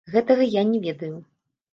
[0.13, 1.11] Гэтага я не ведаю.